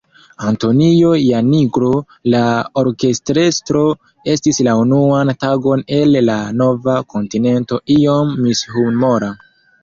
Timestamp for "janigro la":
1.23-2.39